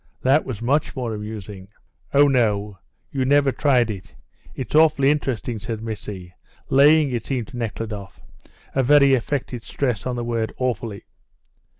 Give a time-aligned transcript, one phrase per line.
[0.23, 1.67] That was much more amusing."
[2.11, 2.79] "Oh, no,
[3.11, 4.15] you never tried it;
[4.55, 6.33] it's awfully interesting," said Missy,
[6.69, 8.19] laying, it seemed to Nekhludoff,
[8.73, 11.03] a very affected stress on the word "awfully."